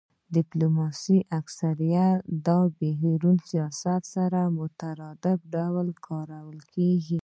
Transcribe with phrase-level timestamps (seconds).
[0.35, 2.07] ډیپلوماسي اکثرا
[2.45, 7.19] د بهرني سیاست سره په مترادف ډول کارول کیږي